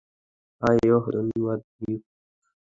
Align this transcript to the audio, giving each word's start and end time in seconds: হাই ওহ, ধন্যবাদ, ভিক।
হাই 0.61 0.79
ওহ, 0.91 1.05
ধন্যবাদ, 1.15 1.59
ভিক। 1.77 2.01